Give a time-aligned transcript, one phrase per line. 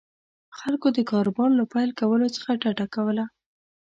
[0.59, 3.25] خلکو د کاروبار له پیل کولو څخه ډډه کوله.